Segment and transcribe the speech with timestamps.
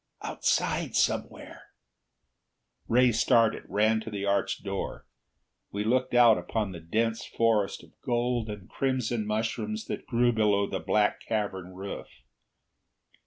[0.23, 1.61] "Outside, somewhere!"
[2.87, 5.05] Ray started; ran to the arched door.
[5.71, 10.65] We looked out upon the dense forest of gold and crimson mushrooms that grew below
[10.67, 12.07] the black cavern roof.